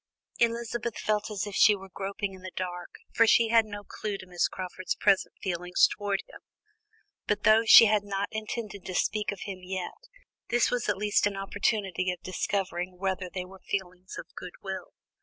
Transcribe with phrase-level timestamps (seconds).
[0.39, 4.17] Elizabeth felt as if she were groping in the dark, for she had no clue
[4.17, 6.39] to Miss Crawford's present feelings towards him;
[7.27, 10.07] but though she had not intended to speak of him yet,
[10.49, 14.93] this was at least an opportunity of discovering whether they were feelings of goodwill.